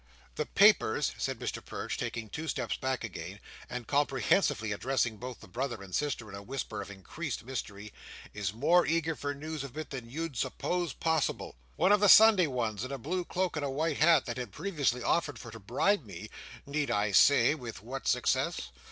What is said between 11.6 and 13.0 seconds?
One of the Sunday ones, in a